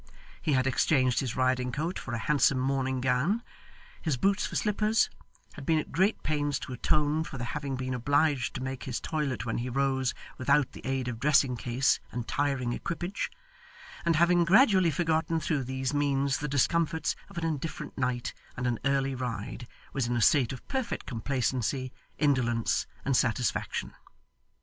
[0.41, 3.43] He had exchanged his riding coat for a handsome morning gown,
[4.01, 5.11] his boots for slippers;
[5.53, 8.99] had been at great pains to atone for the having been obliged to make his
[8.99, 13.29] toilet when he rose without the aid of dressing case and tiring equipage;
[14.03, 18.79] and, having gradually forgotten through these means the discomforts of an indifferent night and an
[18.83, 23.93] early ride, was in a state of perfect complacency, indolence, and satisfaction.